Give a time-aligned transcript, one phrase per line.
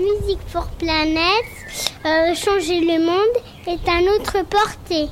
[0.00, 1.44] Music for Planet,
[2.06, 3.36] euh, changer le monde
[3.66, 5.10] est à notre portée.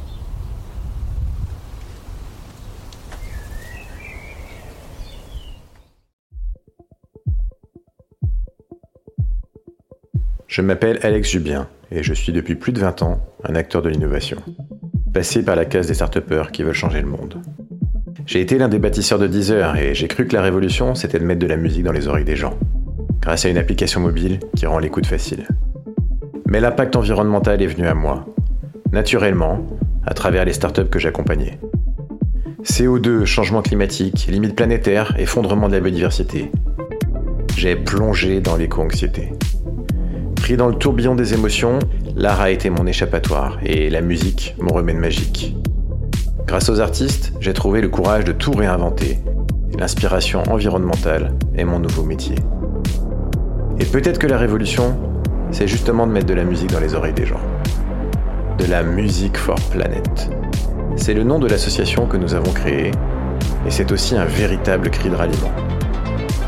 [10.46, 13.90] Je m'appelle Alex Jubien et je suis depuis plus de 20 ans un acteur de
[13.90, 14.38] l'innovation.
[15.12, 16.18] Passé par la case des start
[16.50, 17.42] qui veulent changer le monde.
[18.24, 21.24] J'ai été l'un des bâtisseurs de Deezer et j'ai cru que la révolution c'était de
[21.24, 22.58] mettre de la musique dans les oreilles des gens,
[23.20, 25.46] grâce à une application mobile qui rend l'écoute facile.
[26.46, 28.26] Mais l'impact environnemental est venu à moi,
[28.92, 29.66] naturellement,
[30.06, 31.58] à travers les startups que j'accompagnais.
[32.64, 36.50] CO2, changement climatique, limites planétaires, effondrement de la biodiversité.
[37.56, 39.32] J'ai plongé dans l'éco-anxiété.
[40.36, 41.78] Pris dans le tourbillon des émotions,
[42.16, 45.56] l'art a été mon échappatoire et la musique mon remède magique.
[46.46, 49.18] Grâce aux artistes, j'ai trouvé le courage de tout réinventer.
[49.78, 52.36] L'inspiration environnementale est mon nouveau métier.
[53.80, 54.98] Et peut-être que la révolution,
[55.52, 57.40] c'est justement de mettre de la musique dans les oreilles des gens.
[58.58, 60.30] De la musique for Planet.
[60.96, 62.90] C'est le nom de l'association que nous avons créée,
[63.66, 65.52] et c'est aussi un véritable cri de ralliement.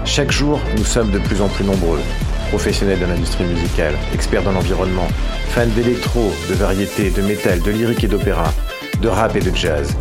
[0.05, 2.01] Chaque jour, nous sommes de plus en plus nombreux
[2.49, 5.07] professionnels de l'industrie musicale, experts dans l'environnement,
[5.51, 8.53] fans d'électro, de variété, de métal, de lyrique et d'opéra,
[9.01, 9.97] de rap et de jazz.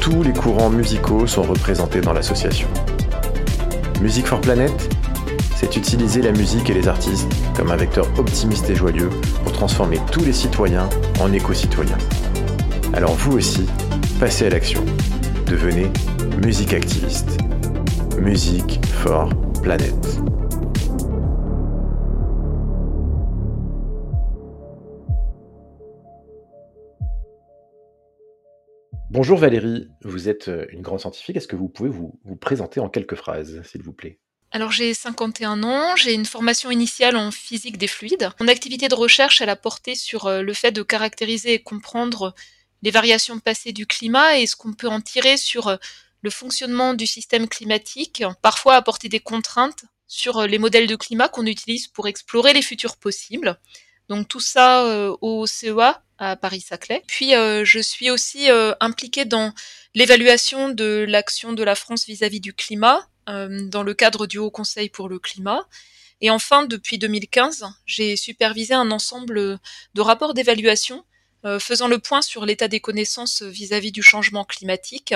[0.00, 2.68] Tous les courants musicaux sont représentés dans l'association.
[4.00, 4.95] Music for Planet,
[5.56, 9.08] c'est utiliser la musique et les artistes comme un vecteur optimiste et joyeux
[9.42, 10.86] pour transformer tous les citoyens
[11.18, 11.96] en éco-citoyens.
[12.92, 13.66] Alors vous aussi,
[14.20, 14.84] passez à l'action.
[15.46, 15.90] Devenez
[16.44, 17.38] musique activiste.
[18.20, 19.30] Music for
[19.62, 19.94] Planet.
[29.08, 31.38] Bonjour Valérie, vous êtes une grande scientifique.
[31.38, 34.18] Est-ce que vous pouvez vous, présenter en quelques phrases, s'il vous plaît?
[34.56, 38.30] Alors j'ai 51 ans, j'ai une formation initiale en physique des fluides.
[38.40, 42.34] Mon activité de recherche, elle a porté sur euh, le fait de caractériser et comprendre
[42.80, 45.76] les variations passées du climat et ce qu'on peut en tirer sur euh,
[46.22, 51.44] le fonctionnement du système climatique, parfois apporter des contraintes sur les modèles de climat qu'on
[51.44, 53.60] utilise pour explorer les futurs possibles.
[54.08, 54.86] Donc tout ça
[55.20, 57.02] au CEA à Paris-Saclay.
[57.06, 59.52] Puis euh, je suis aussi euh, impliquée dans
[59.94, 64.50] l'évaluation de l'action de la France vis-à-vis du climat euh, dans le cadre du Haut
[64.50, 65.66] Conseil pour le climat.
[66.20, 69.58] Et enfin, depuis 2015, j'ai supervisé un ensemble
[69.94, 71.04] de rapports d'évaluation
[71.60, 75.14] faisant le point sur l'état des connaissances vis-à-vis du changement climatique,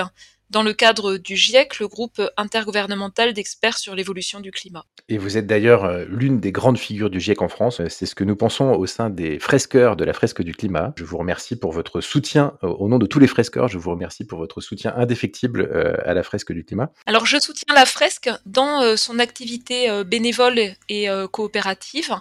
[0.51, 4.85] dans le cadre du GIEC, le groupe intergouvernemental d'experts sur l'évolution du climat.
[5.07, 7.81] Et vous êtes d'ailleurs euh, l'une des grandes figures du GIEC en France.
[7.87, 10.93] C'est ce que nous pensons au sein des fresqueurs de la fresque du climat.
[10.97, 13.91] Je vous remercie pour votre soutien, euh, au nom de tous les fresqueurs, je vous
[13.91, 16.91] remercie pour votre soutien indéfectible euh, à la fresque du climat.
[17.05, 20.59] Alors je soutiens la fresque dans son activité bénévole
[20.89, 22.15] et coopérative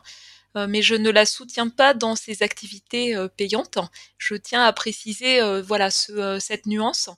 [0.54, 3.78] mais je ne la soutiens pas dans ses activités payantes.
[4.18, 7.10] Je tiens à préciser voilà cette nuance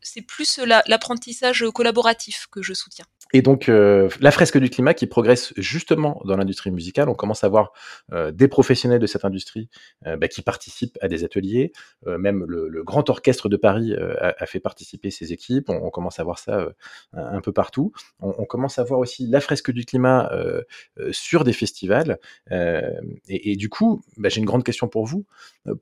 [0.00, 3.06] c'est plus l'apprentissage collaboratif que je soutiens.
[3.32, 7.08] Et donc, euh, la fresque du climat qui progresse justement dans l'industrie musicale.
[7.08, 7.72] On commence à voir
[8.12, 9.68] euh, des professionnels de cette industrie
[10.06, 11.72] euh, bah, qui participent à des ateliers.
[12.06, 15.70] même le, Grand Orchestre de Paris a, fait participer ses équipes.
[15.70, 16.68] On, commence à voir ça
[17.14, 17.92] un, peu partout.
[18.20, 20.30] On, commence à voir aussi la fresque du climat
[21.10, 22.18] sur des festivals.
[23.28, 25.26] Et, du coup, bah, j'ai une grande question pour vous.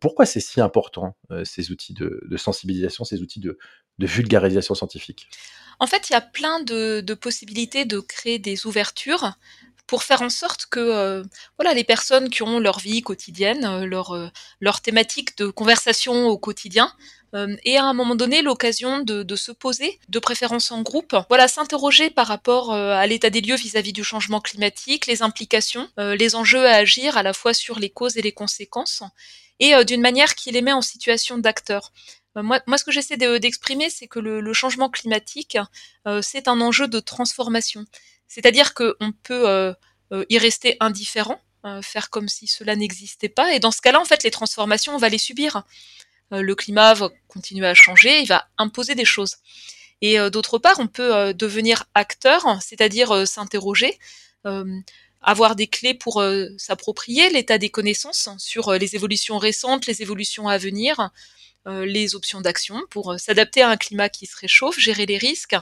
[0.01, 3.59] Pourquoi c'est si important, ces outils de, sensibilisation, ces outils de
[3.99, 5.29] vulgarisation scientifique
[5.81, 9.33] en fait, il y a plein de, possibilités de créer des ouvertures
[9.87, 11.23] pour faire en sorte que euh,
[11.59, 14.29] voilà les personnes qui ont leur vie quotidienne, euh, leur, euh,
[14.61, 16.93] leur thématique de conversation au quotidien,
[17.65, 22.09] aient à un moment donné l'occasion de, se poser, de préférence en groupe, voilà s'interroger
[22.09, 26.77] par rapport à l'état des lieux vis-à-vis du changement climatique, les implications, les enjeux à
[26.77, 29.03] agir à la fois sur les causes et les conséquences,
[29.59, 31.91] et d'une manière qui les met en situation d'acteurs.
[32.37, 35.59] Euh, moi, moi, ce que j'essaie d'exprimer, c'est que le, changement climatique,
[36.07, 37.85] euh, c'est un enjeu de transformation.
[38.29, 39.75] C'est-à-dire qu'on peut euh,
[40.29, 41.41] y rester indifférent,
[41.83, 44.99] faire comme si cela n'existait pas, et dans ce cas-là, en fait, les transformations, on
[44.99, 45.63] va les subir.
[46.31, 49.37] le climat va continuer à changer, il va imposer des choses.
[50.03, 53.99] Et d'autre part, on peut devenir acteur, c'est-à-dire s'interroger,
[55.23, 56.23] avoir des clés pour
[56.59, 61.09] s'approprier l'état des connaissances sur les évolutions récentes, les évolutions à venir, euh,
[61.67, 65.57] les options d'action pour euh, s'adapter à un climat qui se réchauffe, gérer les risques,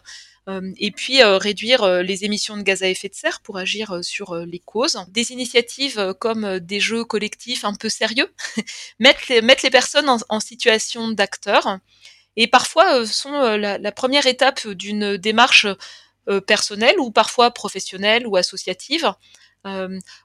[0.49, 4.35] euh, et puis réduire les émissions de gaz à effet de serre pour agir sur
[4.35, 4.99] les causes.
[5.09, 8.29] Des initiatives comme des jeux collectifs un peu sérieux
[8.99, 11.79] mettre les personnes en, situation d'acteurs
[12.35, 15.69] et parfois sont la, première étape d'une démarche
[16.49, 19.13] personnelle ou parfois professionnelle ou associative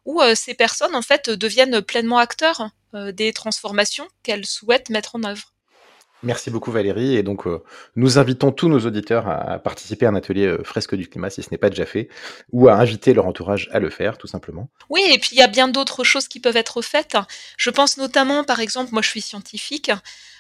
[0.06, 5.54] où ces personnes en fait deviennent pleinement acteurs des transformations qu'elles souhaitent mettre en œuvre.
[6.24, 7.16] Merci beaucoup Valérie.
[7.16, 7.64] Et donc, euh,
[7.96, 11.44] nous invitons tous nos auditeurs à, participer à un atelier euh, fresque du climat si
[11.44, 12.10] ce n'est pas déjà fait,
[12.52, 14.70] ou à inviter leur entourage à le faire, tout simplement.
[14.90, 17.18] Oui, et puis il y a bien d'autres choses qui peuvent être faites.
[17.58, 19.92] Je pense notamment, par exemple, moi je suis scientifique,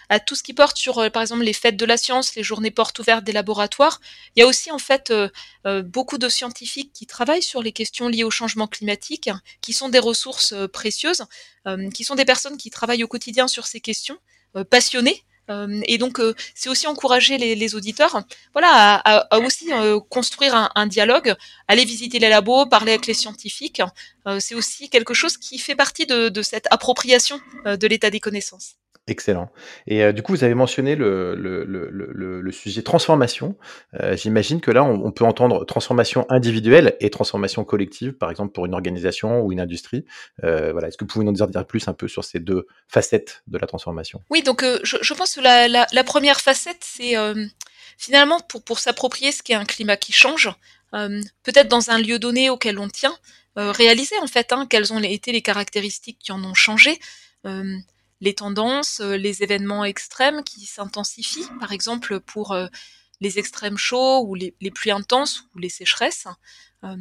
[0.09, 2.41] à tout ce qui porte sur, euh, par exemple, les fêtes de la science, les
[2.41, 3.99] journées portes ouvertes des laboratoires.
[4.35, 5.13] Il y a aussi, en fait,
[5.83, 9.29] beaucoup de scientifiques qui travaillent sur les questions liées au changement climatique,
[9.61, 11.25] qui sont des ressources précieuses,
[11.93, 14.17] qui sont des personnes qui travaillent au quotidien sur ces questions,
[14.69, 18.21] passionnées et donc, euh, c'est aussi encourager les, auditeurs,
[18.53, 21.35] voilà, à, aussi euh, construire un, dialogue,
[21.67, 23.81] aller visiter les labos, parler avec les scientifiques.
[24.39, 28.75] c'est aussi quelque chose qui fait partie de cette appropriation de l'état des connaissances.
[29.09, 29.49] Excellent.
[29.87, 33.55] Et euh, du coup, vous avez mentionné le, sujet transformation.
[34.01, 38.65] Euh, j'imagine que là, on, peut entendre transformation individuelle et transformation collective, par exemple pour
[38.65, 40.03] une organisation ou une industrie.
[40.43, 40.89] Euh, voilà.
[40.89, 43.57] Est-ce que vous pouvez nous en dire plus un peu sur ces deux facettes de
[43.57, 44.21] la transformation?
[44.29, 47.13] Oui, donc je, pense que la, première facette, c'est
[47.97, 50.49] finalement pour, pour s'approprier ce qu'est un climat qui change,
[50.91, 53.15] peut-être dans un lieu donné auquel on tient,
[53.55, 56.99] réaliser en fait hein, quelles ont été les caractéristiques qui en ont changé
[58.21, 62.67] les tendances, euh, les événements extrêmes qui s'intensifient, par exemple pour euh,
[63.21, 66.27] les extrêmes chauds ou les, pluies intenses ou les sécheresses.
[66.83, 66.95] Euh,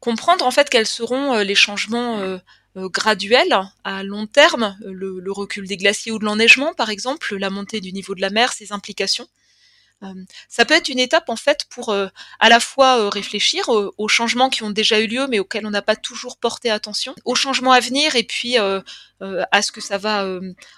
[0.00, 2.40] comprendre en fait quels seront les changements
[2.74, 7.80] graduels à long terme, le, recul des glaciers ou de l'enneigement par exemple, la montée
[7.80, 9.28] du niveau de la mer, ses implications.
[10.48, 14.62] Ça peut être une étape en fait pour à la fois réfléchir aux, changements qui
[14.62, 17.80] ont déjà eu lieu mais auxquels on n'a pas toujours porté attention, aux changements à
[17.80, 20.26] venir et puis à ce que ça va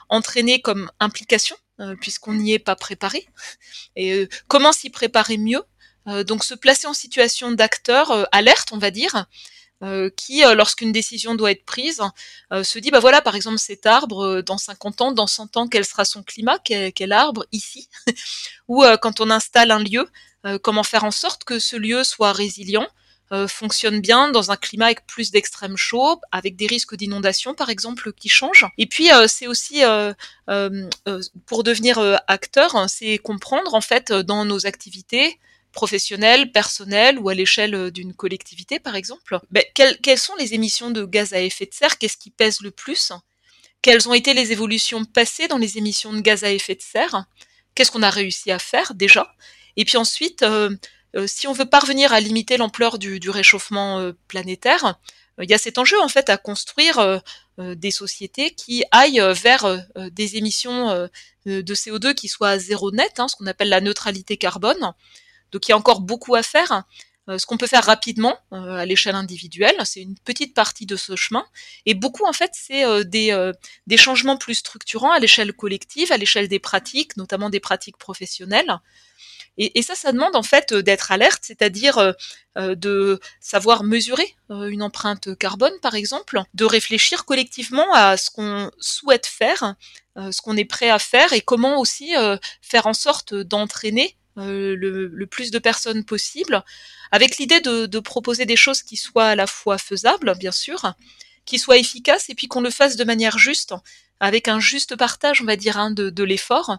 [0.08, 1.56] entraîner comme implication
[2.00, 3.26] puisqu'on n'y est pas préparé
[3.96, 5.62] et comment s'y préparer mieux.
[6.24, 9.26] donc se placer en situation d'acteur alerte, on va dire,
[9.82, 12.00] euh, qui, euh, lorsqu'une décision doit être prise,
[12.52, 15.66] euh, se dit, bah voilà, par exemple, cet arbre, dans 50 ans, dans 100 ans,
[15.66, 17.88] quel sera son climat, quel, arbre, ici?
[18.68, 20.08] Ou quand on installe un lieu,
[20.62, 22.86] comment faire en sorte que ce lieu soit résilient,
[23.48, 28.12] fonctionne bien dans un climat avec plus d'extrêmes chauds, avec des risques d'inondation par exemple
[28.12, 28.66] qui changent?
[28.78, 29.82] Et puis c'est aussi
[31.46, 35.38] pour devenir acteur, c'est comprendre en fait dans nos activités
[35.72, 39.40] professionnelle, personnelle ou à l'échelle euh, d'une collectivité, par exemple.
[39.50, 41.98] Ben, quelles, sont les émissions de gaz à effet de serre?
[41.98, 43.12] Qu'est-ce qui pèse le plus?
[43.80, 47.24] Quelles ont été les évolutions passées dans les émissions de gaz à effet de serre?
[47.74, 49.34] Qu'est-ce qu'on a réussi à faire déjà?
[49.76, 50.70] Et puis ensuite, euh,
[51.16, 55.00] euh, si on veut parvenir à limiter l'ampleur du, réchauffement planétaire,
[55.40, 57.22] il y a cet enjeu en fait à construire
[57.58, 61.08] des sociétés qui aillent vers des émissions
[61.46, 64.92] de CO2 qui soient zéro net, hein, ce qu'on appelle la neutralité carbone.
[65.52, 66.84] Donc il y a encore beaucoup à faire.
[67.28, 70.96] Euh, ce qu'on peut faire rapidement euh, à l'échelle individuelle, c'est une petite partie de
[70.96, 71.46] ce chemin.
[71.86, 76.48] Et beaucoup, en fait, c'est euh, des, changements plus structurants à l'échelle collective, à l'échelle
[76.48, 78.80] des pratiques, notamment des pratiques professionnelles.
[79.56, 82.14] Et, et, ça, ça demande en fait d'être alerte, c'est-à-dire
[82.56, 89.26] de savoir mesurer une empreinte carbone, par exemple, de réfléchir collectivement à ce qu'on souhaite
[89.26, 89.74] faire,
[90.16, 92.14] ce qu'on est prêt à faire, et comment aussi
[92.62, 96.64] faire en sorte d'entraîner euh, le, plus de personnes possible,
[97.10, 100.94] avec l'idée de, proposer des choses qui soient à la fois faisables, bien sûr,
[101.44, 103.74] qui soient efficaces, et puis qu'on le fasse de manière juste,
[104.20, 106.78] avec un juste partage, on va dire, hein, de, l'effort,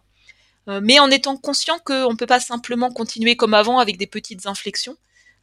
[0.67, 4.07] euh, mais en étant conscient qu'on ne peut pas simplement continuer comme avant avec des
[4.07, 4.97] petites inflexions.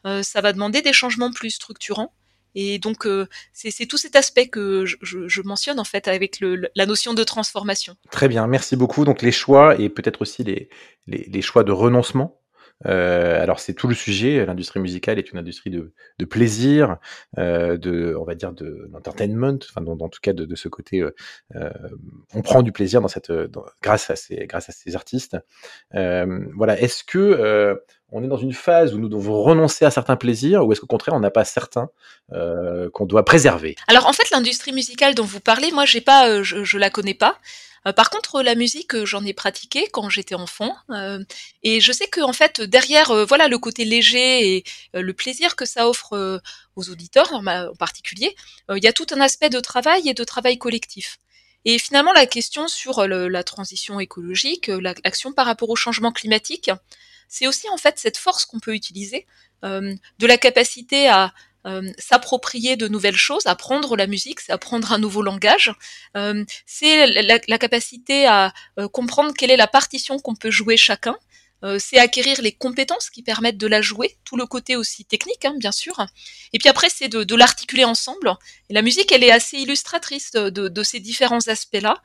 [0.07, 2.15] Euh, ça va demander des changements plus structurants.
[2.55, 7.15] Et donc, euh, c'est tout cet aspect que je, mentionne en fait avec la notion
[7.15, 7.97] de transformation.
[8.11, 9.05] Très bien, merci beaucoup.
[9.05, 10.69] Donc, les choix et peut-être aussi les,
[11.07, 12.40] les, choix de renoncement.
[12.87, 14.45] Euh, alors c'est tout le sujet.
[14.47, 16.97] L'industrie musicale est une industrie de, plaisir,
[17.39, 19.59] euh, de, on va dire, de d'entertainment.
[19.69, 21.05] Enfin, en tout cas, de, ce côté,
[22.35, 23.33] on prend du plaisir dans cette,
[23.83, 25.37] grâce à ces, grâce à ces artistes.
[25.93, 26.81] voilà.
[26.81, 27.81] Est-ce que
[28.13, 30.87] on est dans une phase où nous devons renoncer à certains plaisirs ou est-ce qu'au
[30.87, 31.91] contraire on n'a pas certains
[32.33, 33.77] euh, qu'on doit préserver?
[33.87, 36.91] Alors en fait l'industrie musicale dont vous parlez, moi j'ai pas, euh, je, je, la
[36.91, 37.39] connais pas.
[37.87, 40.77] Euh, par contre la musique j'en ai pratiqué quand j'étais enfant
[41.63, 45.65] et je sais que en fait derrière voilà le côté léger et le plaisir que
[45.65, 46.41] ça offre
[46.77, 48.35] aux auditeurs en particulier,
[48.69, 51.19] il y a tout un aspect de travail et de travail collectif.
[51.65, 56.71] Et finalement, la question sur la transition écologique, l'action par rapport au changement climatique,
[57.29, 59.27] c'est aussi en fait cette force qu'on peut utiliser
[59.65, 61.33] euh, de la capacité à
[61.67, 65.73] euh, s'approprier de nouvelles choses, apprendre la musique, c'est apprendre un nouveau langage,
[66.17, 68.55] euh, c'est la, capacité à
[68.93, 71.17] comprendre quelle est la partition qu'on peut jouer chacun,
[71.79, 75.55] c'est acquérir les compétences qui permettent de la jouer, tout le côté aussi technique, hein,
[75.59, 76.07] bien sûr.
[76.55, 78.35] Et puis après, c'est de, l'articuler ensemble.
[78.71, 82.01] La musique, elle est assez illustratrice de, ces différents aspects-là,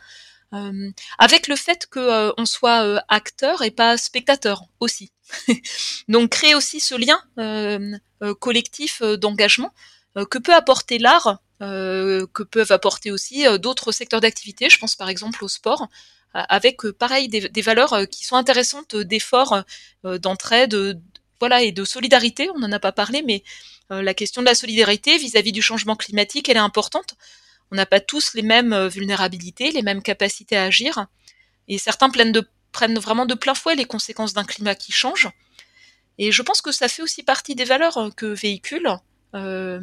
[1.17, 5.13] avec le fait qu'on soit acteur et pas spectateur aussi.
[6.07, 7.21] Donc créer aussi ce lien
[8.39, 9.73] collectif d'engagement
[10.29, 14.69] que peut apporter l'art euh, que peuvent apporter aussi euh, d'autres secteurs d'activité.
[14.69, 15.87] Je pense par exemple au sport,
[16.33, 19.63] avec euh, pareil des, valeurs qui sont intéressantes d'effort,
[20.03, 20.99] d'entraide,
[21.61, 22.49] et de solidarité.
[22.55, 23.43] On n'en a pas parlé, mais
[23.89, 27.15] la question de la solidarité vis-à-vis du changement climatique, elle est importante.
[27.71, 31.05] On n'a pas tous les mêmes vulnérabilités, les mêmes capacités à agir,
[31.67, 32.33] et certains prennent,
[32.75, 35.29] prennent vraiment de plein fouet les conséquences d'un climat qui change.
[36.17, 38.99] Et je pense que ça fait aussi partie des valeurs que véhicule
[39.35, 39.81] euh,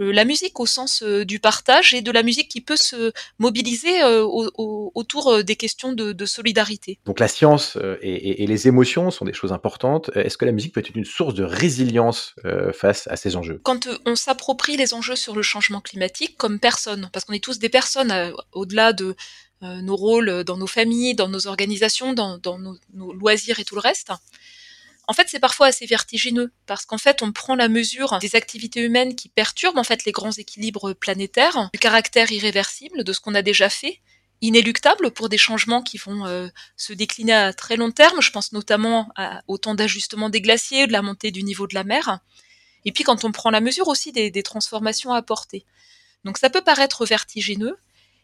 [0.00, 3.12] euh, la musique au sens euh, du partage et de la musique qui peut se
[3.38, 6.98] mobiliser autour des questions de, solidarité.
[7.04, 10.10] Donc la science et, les émotions sont des choses importantes.
[10.14, 12.34] Est-ce que la musique peut être une source de résilience
[12.72, 13.60] face à ces enjeux?
[13.62, 17.58] Quand on s'approprie les enjeux sur le changement climatique comme personne, parce qu'on est tous
[17.58, 19.14] des personnes au-delà de
[19.62, 24.12] nos rôles dans nos familles, dans nos organisations, dans, nos loisirs et tout le reste,
[25.06, 28.80] en fait, c'est parfois assez vertigineux parce qu'en fait, on prend la mesure des activités
[28.80, 33.34] humaines qui perturbent en fait les grands équilibres planétaires, du caractère irréversible de ce qu'on
[33.34, 34.00] a déjà fait,
[34.40, 38.22] inéluctable pour des changements qui vont euh, se décliner à très long terme.
[38.22, 39.10] Je pense notamment
[39.46, 42.20] au temps d'ajustement des glaciers, de la montée du niveau de la mer.
[42.86, 45.64] Et puis quand on prend la mesure aussi des, des transformations à apporter.
[46.24, 47.76] Donc ça peut paraître vertigineux,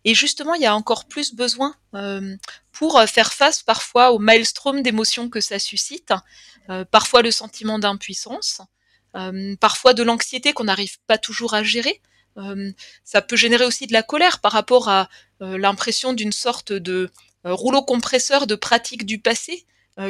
[0.04, 2.36] et justement, il y a encore plus besoin euh,
[2.72, 6.12] pour euh, faire face parfois au maelstrom d'émotions que ça suscite,
[6.70, 8.60] euh, parfois le sentiment d'impuissance,
[9.60, 12.00] parfois de l'anxiété qu'on n'arrive pas toujours à gérer.
[13.02, 15.08] ça peut générer aussi de la colère par rapport à
[15.40, 17.10] l'impression d'une sorte de
[17.42, 19.66] rouleau compresseur de pratiques du passé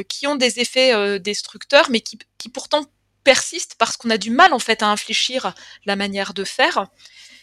[0.07, 2.19] qui ont des effets destructeurs, mais qui,
[2.53, 2.85] pourtant
[3.23, 5.55] persistent parce qu'on a du mal en fait à infléchir
[5.85, 6.85] la manière de faire.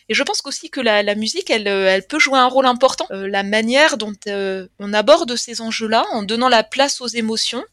[0.08, 3.06] Et je pense aussi que la, musique, elle, euh, elle, peut jouer un rôle important.
[3.10, 7.64] Euh, la manière dont euh, on aborde ces enjeux-là, en donnant la place aux émotions,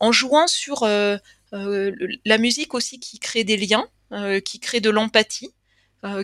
[0.00, 3.88] en jouant sur la musique aussi qui crée des liens,
[4.44, 5.54] qui crée de l'empathie,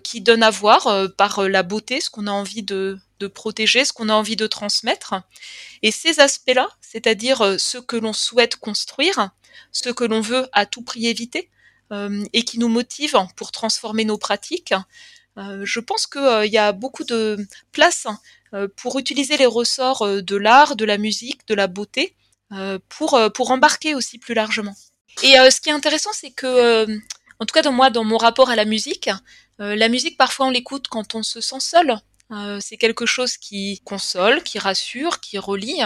[0.04, 3.94] qui donne à voir par la beauté ce qu'on a envie de, de protéger, ce
[3.94, 5.14] qu'on a envie de transmettre.
[5.82, 9.30] Et ces aspects-là, c'est-à-dire ce que l'on souhaite construire,
[9.72, 11.48] ce que l'on veut à tout prix éviter,
[11.90, 14.74] et qui nous motive pour transformer nos pratiques.
[15.38, 17.36] Euh, je pense qu'il euh, y a beaucoup de
[17.72, 18.06] place
[18.76, 22.14] pour utiliser les ressorts de l'art, de la musique, de la beauté,
[22.88, 24.74] pour, pour embarquer aussi plus largement.
[25.22, 26.86] Et ce qui est intéressant, c'est que,
[27.38, 29.10] en tout cas dans moi, dans mon rapport à la musique,
[29.58, 31.98] la musique parfois on l'écoute quand on se sent seul.
[32.60, 35.82] c'est quelque chose qui console, qui rassure, qui relie.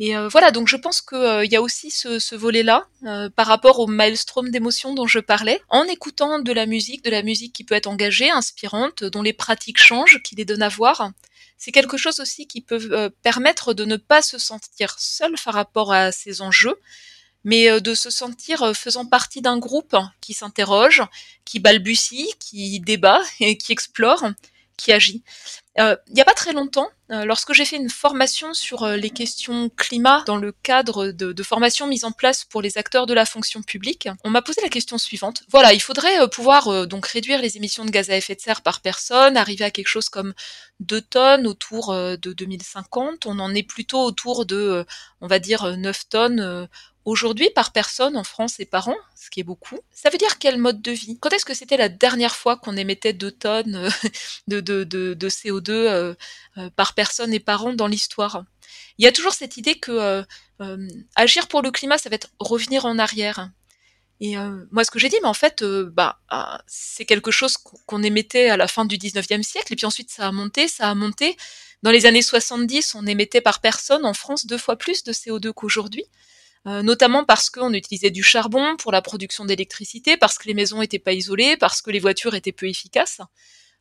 [0.00, 3.46] Et euh, voilà, donc je pense qu'il euh, y a aussi ce, volet-là euh, par
[3.46, 7.52] rapport au maelstrom d'émotions dont je parlais, en écoutant de la musique, de la musique
[7.52, 11.10] qui peut être engagée, inspirante, dont les pratiques changent, qui les donnent à voir.
[11.58, 15.92] C'est quelque chose aussi qui peut permettre de ne pas se sentir seul par rapport
[15.92, 16.76] à ces enjeux,
[17.44, 21.02] mais de se sentir faisant partie d'un groupe qui s'interroge,
[21.44, 24.24] qui balbutie, qui débat et qui explore
[24.76, 25.22] qui agit.
[25.80, 28.96] Euh, il n'y a pas très longtemps, euh, lorsque j'ai fait une formation sur euh,
[28.96, 33.06] les questions climat dans le cadre de, de formation mise en place pour les acteurs
[33.06, 35.42] de la fonction publique, on m'a posé la question suivante.
[35.48, 38.82] Voilà, il faudrait pouvoir donc réduire les émissions de gaz à effet de serre par
[38.82, 40.32] personne, arriver à quelque chose comme
[40.78, 43.26] 2 tonnes autour de 2050.
[43.26, 44.86] On en est plutôt autour de,
[45.20, 46.68] on va dire, 9 tonnes
[47.04, 50.38] Aujourd'hui, par personne en France et par an, ce qui est beaucoup, ça veut dire
[50.38, 51.18] quel mode de vie?
[51.20, 53.90] Quand est-ce que c'était la dernière fois qu'on émettait 2 tonnes euh,
[54.48, 56.14] de, de, de, CO2 euh,
[56.56, 58.44] euh, par personne et par an dans l'histoire?
[58.96, 60.24] Il y a toujours cette idée que
[61.16, 63.50] agir pour le climat, ça va être revenir en arrière.
[64.20, 64.36] Et
[64.70, 68.50] moi, ce que j'ai dit, mais en fait, bah, ah, c'est quelque chose qu'on émettait
[68.50, 71.36] à la fin du 19e siècle, et puis ensuite ça a monté, ça a monté.
[71.82, 75.52] Dans les années 70, on émettait par personne en France deux fois plus de CO2
[75.52, 76.04] qu'aujourd'hui.
[76.66, 80.80] Euh, notamment parce qu'on utilisait du charbon pour la production d'électricité, parce que les maisons
[80.80, 83.20] n'étaient pas isolées, parce que les voitures étaient peu efficaces,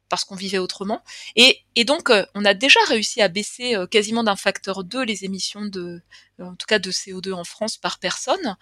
[0.10, 1.02] parce qu'on vivait autrement.
[1.38, 5.24] Et, donc, euh, on a déjà réussi à baisser euh, quasiment d'un facteur 2 les
[5.24, 6.02] émissions de,
[6.40, 8.58] en tout cas de CO2 en France par personne.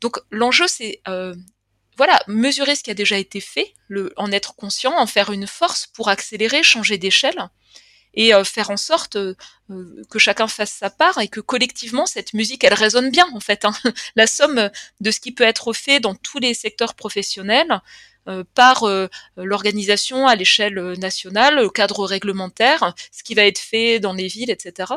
[0.00, 1.00] donc, l'enjeu, c'est
[1.96, 5.46] voilà, mesurer ce qui a déjà été fait, le, en être conscient, en faire une
[5.46, 7.48] force pour accélérer, changer d'échelle
[8.16, 9.34] et euh, faire en sorte euh,
[9.70, 13.40] euh, que chacun fasse sa part et que collectivement cette musique elle résonne bien en
[13.40, 13.64] fait.
[13.64, 13.74] Hein.
[14.16, 14.70] La somme
[15.00, 17.80] de ce qui peut être fait dans tous les secteurs professionnels
[18.54, 18.84] par
[19.36, 24.50] l'organisation à l'échelle nationale, le cadre réglementaire, ce qui va être fait dans les villes,
[24.50, 24.94] etc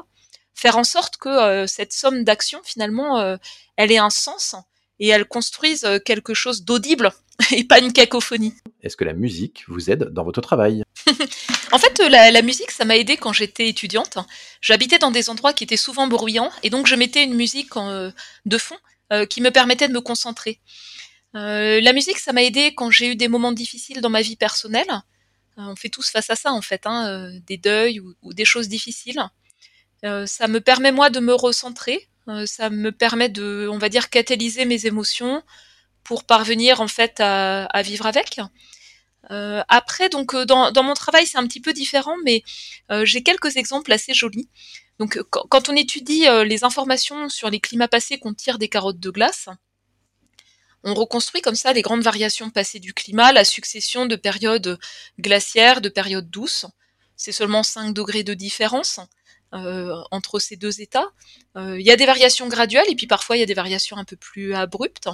[0.55, 3.37] faire en sorte que cette somme d'actions, finalement,
[3.75, 4.55] elle ait un sens
[4.97, 7.13] et elle construise quelque chose d'audible
[7.51, 8.55] et pas une cacophonie.
[8.81, 10.83] Est-ce que la musique vous aide dans votre travail?
[11.71, 14.17] En fait, la, la, musique, ça m'a aidé quand j'étais étudiante.
[14.59, 18.11] J'habitais dans des endroits qui étaient souvent bruyants, et donc je mettais une musique en,
[18.45, 18.77] de fond
[19.13, 20.59] euh, qui me permettait de me concentrer.
[21.35, 24.35] Euh, la musique, ça m'a aidé quand j'ai eu des moments difficiles dans ma vie
[24.35, 24.89] personnelle.
[25.59, 28.45] Euh, on fait tous face à ça, en fait, hein, des deuils ou, ou, des
[28.45, 29.21] choses difficiles.
[30.03, 32.07] ça me permet moi de me recentrer.
[32.45, 35.43] ça me permet de, on va dire, catalyser mes émotions
[36.09, 38.41] pour parvenir en fait à, vivre avec.
[39.29, 42.41] Euh, après, donc dans, dans, mon travail, c'est un petit peu différent, mais
[42.89, 44.49] euh, j'ai quelques exemples assez jolis.
[44.97, 48.99] Donc, quand, on étudie euh, les informations sur les climats passés qu'on tire des carottes
[48.99, 49.49] de glace,
[50.83, 54.79] on reconstruit comme ça les grandes variations passées du climat, la succession de périodes
[55.19, 56.65] glaciaires, de périodes douces.
[57.17, 58.99] C'est seulement 5 degrés de différence
[59.53, 61.11] euh, entre ces deux états.
[61.55, 64.05] Il y a des variations graduelles et puis parfois il y a des variations un
[64.05, 65.09] peu plus abruptes.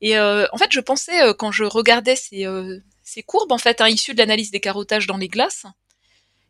[0.00, 3.58] Et euh, en fait, je pensais euh, quand je regardais ces, euh, ces courbes en
[3.58, 5.64] fait hein, issues de l'analyse des carottages dans les glaces,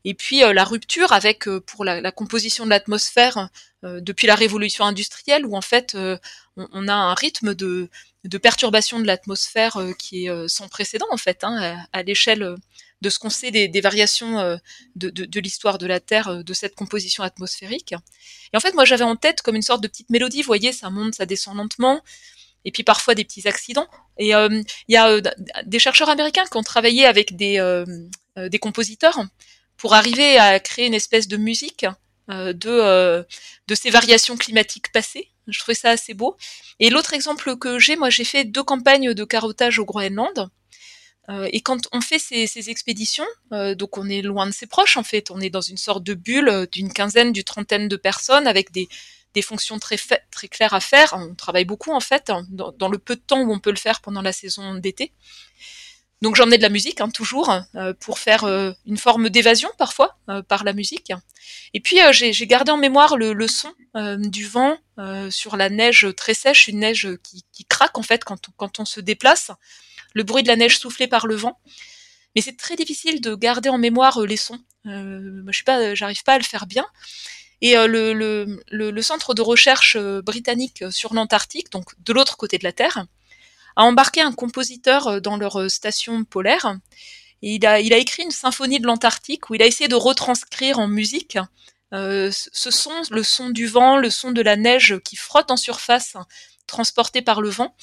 [0.05, 3.49] et puis la rupture avec pour la, composition de l'atmosphère
[3.83, 5.97] depuis la révolution industrielle, où en fait
[6.57, 7.91] on, a un rythme de,
[8.41, 12.55] perturbation de l'atmosphère qui est sans précédent en fait hein, à, l'échelle
[13.01, 14.61] de ce qu'on sait des, variations
[14.95, 17.93] de, de l'histoire de la Terre, de cette composition atmosphérique.
[18.53, 20.73] Et en fait, moi, j'avais en tête comme une sorte de petite mélodie, vous voyez,
[20.73, 22.01] ça monte, ça descend lentement,
[22.67, 23.89] et puis parfois des petits accidents.
[24.19, 25.23] Et euh, il y a euh,
[25.65, 27.87] des chercheurs américains qui ont travaillé avec des, euh,
[28.37, 29.19] des compositeurs
[29.79, 31.87] pour arriver à créer une espèce de musique
[32.29, 33.25] de,
[33.69, 35.29] de ces variations climatiques passées.
[35.47, 36.37] Je trouvais ça assez beau.
[36.81, 40.51] Et l'autre exemple que j'ai, moi j'ai fait deux campagnes de carottage au Groenland.
[41.53, 45.05] et quand on fait ces, ces expéditions, donc on est loin de ses proches en
[45.05, 48.73] fait, on est dans une sorte de bulle d'une quinzaine, d'une trentaine de personnes avec
[48.73, 48.89] des,
[49.37, 49.99] des fonctions très,
[50.31, 51.13] très claires à faire.
[51.13, 53.77] On travaille beaucoup en fait, hein, dans, le peu de temps où on peut le
[53.77, 55.13] faire pendant la saison d'été.
[56.23, 60.17] Donc j'emmenais de la musique, hein, toujours, euh, pour faire euh, une forme d'évasion parfois
[60.31, 61.13] euh, par la musique.
[61.75, 63.73] Et puis j'ai gardé en mémoire le, son
[64.19, 64.79] du vent
[65.31, 67.07] sur la neige très sèche, une neige
[67.53, 69.51] qui, craque en fait quand on, quand on se déplace,
[70.15, 71.61] le bruit de la neige soufflée par le vent.
[72.35, 74.61] Mais c'est très difficile de garder en mémoire les sons.
[74.87, 76.87] je sais pas, j'arrive pas à le faire bien.
[77.63, 82.65] Et euh, le, centre de recherche euh, britannique sur l'Antarctique, donc de l'autre côté de
[82.65, 83.07] la Terre,
[83.77, 86.77] a embarqué un compositeur euh, dans leur station polaire.
[87.43, 91.39] Il, a, écrit une symphonie de l'Antarctique où il a essayé de retranscrire en musique
[91.93, 95.57] euh, ce son, le son du vent, le son de la neige qui frotte en
[95.57, 96.17] surface,
[96.67, 97.77] transporté par le vent.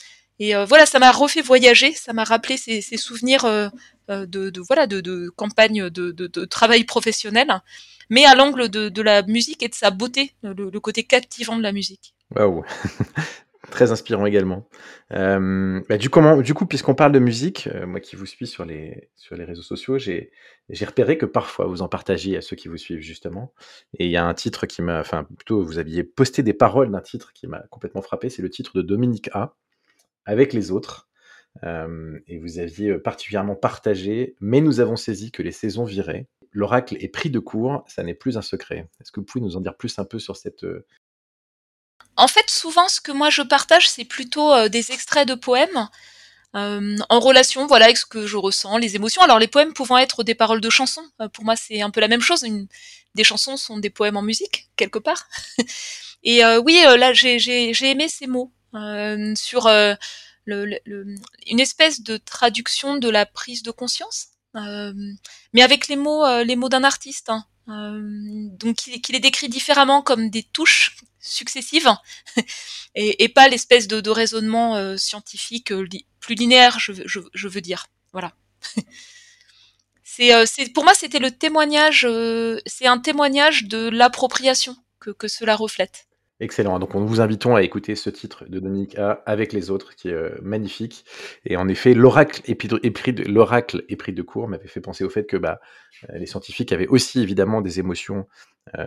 [0.44, 3.70] Et euh, voilà, ça m'a refait voyager, ça m'a rappelé ces, souvenirs euh,
[4.10, 7.48] de, de, voilà de, campagne de, travail professionnel
[8.10, 11.72] mais à l'angle de, la musique et de sa beauté, le, côté captivant de la
[11.72, 12.14] musique.
[12.36, 12.66] Waouh
[13.72, 14.68] Très inspirant également.
[15.14, 18.46] Euh, bah, du, comment, du coup, puisqu'on parle de musique, euh, moi qui vous suis
[18.46, 20.30] sur les, sur les réseaux sociaux, j'ai
[20.86, 23.54] repéré que parfois vous en partagiez à ceux qui vous suivent justement.
[23.98, 26.92] Et il y a un titre qui m'a, enfin plutôt vous aviez posté des paroles
[26.92, 29.56] d'un titre qui m'a complètement frappé, c'est le titre de Dominique A,
[30.26, 31.10] avec les autres.
[31.64, 36.96] Euh, et vous aviez particulièrement partagé, mais nous avons saisi que les saisons viraient l'oracle
[37.00, 38.88] est pris de court, ça n'est plus un secret.
[39.02, 40.64] Est-ce que vous pouvez nous en dire plus un peu sur cette...
[40.64, 40.86] Euh,
[42.16, 45.90] en fait, souvent, ce que moi je partage, c'est plutôt euh, des extraits de poèmes.
[46.56, 49.24] Euh, en relation voilà avec ce que je ressens, les émotions.
[49.24, 52.00] Alors les poèmes pouvant être des paroles de chansons, euh, pour moi c'est un peu
[52.00, 52.46] la même chose.
[53.16, 55.28] Des chansons sont des poèmes en musique quelque part.
[56.24, 58.52] Et euh, oui, là j'ai aimé ces mots
[59.36, 59.96] sur le,
[60.46, 61.16] le,
[61.48, 64.94] une espèce de traduction de la prise de conscience euh,
[65.54, 67.30] mais avec les mots, euh, les mots d'un artiste.
[67.30, 67.46] Hein.
[67.70, 68.02] Euh,
[68.58, 71.90] donc qui, les décrit différemment comme des touches successives
[72.96, 77.62] et, et, pas l'espèce de, de, raisonnement scientifique li, plus linéaire, je, je, je, veux
[77.62, 77.88] dire.
[78.12, 78.34] Voilà.
[80.04, 82.06] c'est, pour moi, c'était le témoignage,
[82.66, 86.08] c'est un témoignage de l'appropriation que, que cela reflète.
[86.44, 86.78] Excellent.
[86.78, 90.10] Donc, nous vous invitons à écouter ce titre de Dominique A avec les autres, qui
[90.10, 91.06] est euh, magnifique.
[91.46, 95.38] Et en effet, l'oracle épris de, l'oracle de cours m'avait fait penser au fait que
[95.38, 95.62] bah,
[96.10, 98.28] euh, les scientifiques avaient aussi évidemment des émotions
[98.78, 98.86] euh,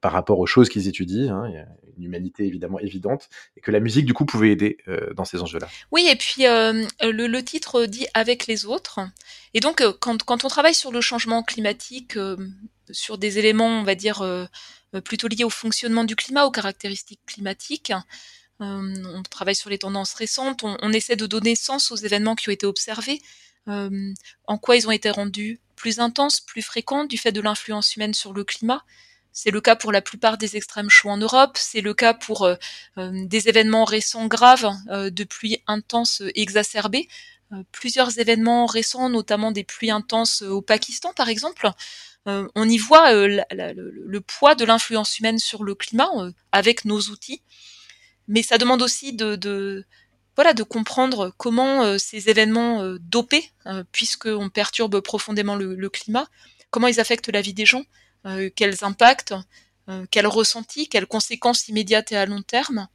[0.00, 1.44] par rapport aux choses qu'ils étudient.
[1.44, 1.52] Hein.
[1.98, 4.78] Une humanité évidemment évidente, et que la musique du coup pouvait aider
[5.14, 5.68] dans ces enjeux-là.
[5.92, 8.98] Oui, et puis le, le, titre dit avec les autres.
[9.54, 12.18] Et donc, quand, quand, on travaille sur le changement climatique,
[12.90, 14.48] sur des éléments, on va dire
[15.00, 17.92] plutôt liées au fonctionnement du climat, aux caractéristiques climatiques.
[18.62, 22.36] Euh, on travaille sur les tendances récentes, on, on, essaie de donner sens aux événements
[22.36, 23.20] qui ont été observés,
[23.68, 24.12] euh,
[24.46, 28.14] en quoi ils ont été rendus plus intenses, plus fréquents du fait de l'influence humaine
[28.14, 28.84] sur le climat,
[29.32, 31.56] C'est le cas pour la plupart des extrêmes chauds en Europe.
[31.58, 32.48] C'est le cas pour
[32.96, 37.08] des événements récents graves de pluies intenses exacerbées.
[37.72, 41.68] plusieurs événements récents, notamment des pluies intenses au Pakistan, par exemple.
[42.26, 46.10] On y voit le, poids de l'influence humaine sur le climat
[46.52, 47.42] avec nos outils.
[48.28, 49.84] Mais ça demande aussi de
[50.36, 56.26] voilà, de comprendre comment euh, ces événements euh, dopés, euh, puisqu'on perturbe profondément le, climat,
[56.70, 57.84] comment ils affectent la vie des gens,
[58.54, 59.34] quels impacts,
[60.10, 62.86] quels ressentis, quelles conséquences immédiates et à long terme.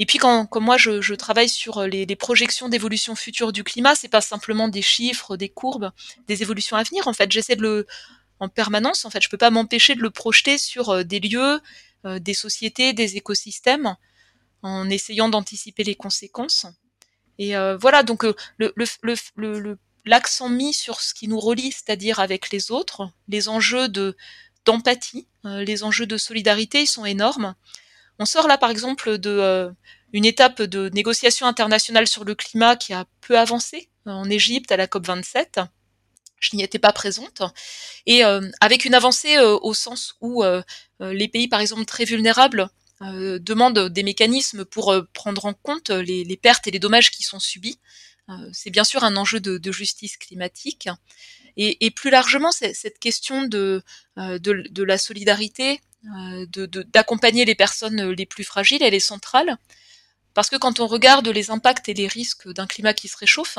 [0.00, 4.20] Et puis quand, moi je, travaille sur les, projections d'évolution future du climat, c'est pas
[4.20, 5.92] simplement des chiffres, des courbes,
[6.26, 7.06] des évolutions à venir.
[7.06, 7.86] En fait, j'essaie de le
[8.40, 9.04] en permanence.
[9.04, 11.60] En fait, je peux pas m'empêcher de le projeter sur des lieux,
[12.04, 13.96] des sociétés, des écosystèmes
[14.62, 16.66] en essayant d'anticiper les conséquences.
[17.38, 18.34] Et euh, voilà, donc euh,
[20.04, 24.16] l'accent mis sur ce qui nous relie, c'est-à-dire avec les autres, les enjeux de
[24.66, 27.54] d'empathie, euh, les enjeux de solidarité, ils sont énormes.
[28.18, 29.72] On sort là, par exemple, de
[30.12, 34.76] une étape de négociation internationale sur le climat qui a peu avancé en Égypte à
[34.76, 35.60] la COP 27.
[36.40, 37.42] Je n'y étais pas présente.
[38.06, 38.22] Et
[38.60, 40.42] avec une avancée au sens où
[41.00, 42.70] les pays, par exemple, très vulnérables
[43.02, 47.22] euh, demande des mécanismes pour euh, prendre en compte les, pertes et les dommages qui
[47.22, 47.78] sont subis.
[48.28, 50.88] Euh, c'est bien sûr un enjeu de, justice climatique.
[51.56, 53.82] Et, plus largement, cette question de,
[54.16, 55.80] la solidarité,
[56.92, 59.56] d'accompagner les personnes les plus fragiles, elle est centrale.
[60.32, 63.58] Parce que quand on regarde les impacts et les risques d'un climat qui se réchauffe,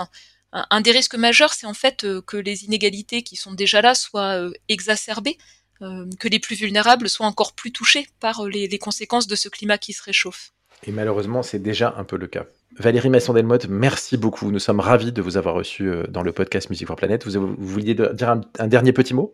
[0.54, 4.50] un des risques majeurs, c'est en fait que les inégalités qui sont déjà là soient
[4.68, 5.38] exacerbées
[5.82, 9.50] euh, que les plus vulnérables soient encore plus touchés par euh, les, conséquences de ce
[9.50, 10.52] climat qui se réchauffe.
[10.84, 12.46] Et malheureusement, c'est déjà un peu le cas.
[12.78, 14.52] Valérie Masson-Delmotte, merci beaucoup.
[14.52, 17.26] Nous sommes ravis de vous avoir reçu euh, dans le podcast Musique pour Planète.
[17.26, 19.34] Vous, vouliez dire un, dernier petit mot?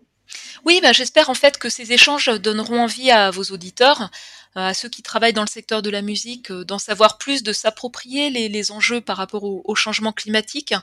[0.64, 4.10] Oui, bah, j'espère en fait que ces échanges donneront envie à vos auditeurs,
[4.58, 8.30] à ceux qui travaillent dans le secteur de la musique, d'en savoir plus, de s'approprier
[8.30, 10.74] les, enjeux par rapport au changement climatique.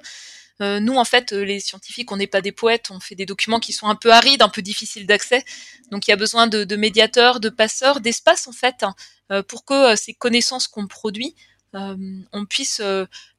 [0.61, 3.27] Euh, nous, en fait, euh, les scientifiques, on n'est pas des poètes, on fait des
[3.27, 5.45] documents qui sont un peu arides, un peu difficiles d'accès.
[5.91, 8.85] Donc, il y a besoin de, médiateurs, de passeurs, d'espace, en fait,
[9.33, 11.35] euh, pour que ces connaissances qu'on produit,
[11.77, 12.81] on puisse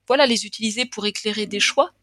[0.07, 1.93] voilà, les utiliser pour éclairer des choix.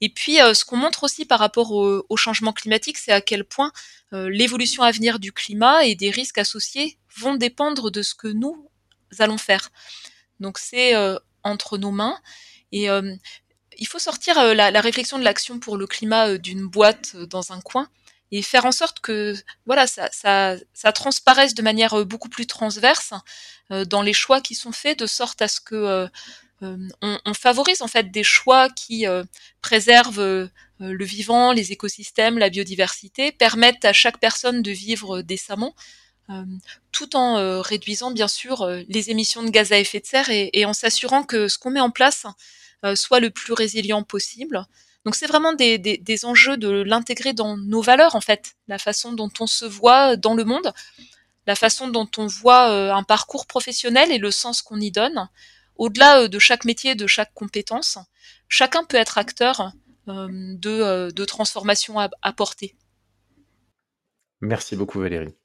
[0.00, 3.72] et puis, ce qu'on montre aussi par rapport au, changement climatique, c'est à quel point
[4.12, 8.68] l'évolution à venir du climat et des risques associés vont dépendre de ce que nous
[9.18, 9.70] allons faire.
[10.38, 10.94] Donc, c'est
[11.42, 12.20] entre nos mains.
[12.70, 12.88] Et
[13.78, 17.26] il faut sortir euh, la, réflexion de l'action pour le climat euh, d'une boîte euh,
[17.26, 17.88] dans un coin
[18.30, 19.34] et faire en sorte que
[19.66, 23.12] voilà ça, ça, transparaisse de manière beaucoup plus transverse
[23.68, 26.08] dans les choix qui sont faits, de sorte à ce que
[26.62, 29.06] on, favorise en fait des choix qui
[29.60, 30.48] préservent
[30.78, 35.74] le vivant, les écosystèmes, la biodiversité, permettent à chaque personne de vivre décemment,
[36.92, 40.72] tout en réduisant bien sûr les émissions de gaz à effet de serre et en
[40.72, 42.26] s'assurant que ce qu'on met en place
[42.84, 44.66] euh, soit le plus résilient possible.
[45.04, 49.12] Donc c'est vraiment des, des, enjeux de l'intégrer dans nos valeurs en fait, la façon
[49.12, 50.72] dont on se voit dans le monde,
[51.46, 55.28] la façon dont on voit euh, un parcours professionnel et le sens qu'on y donne.
[55.76, 57.98] Au-delà euh, de chaque métier, de chaque compétence,
[58.48, 59.72] chacun peut être acteur
[60.06, 62.76] de, de transformation à apporter.
[64.40, 65.36] Merci beaucoup Valérie.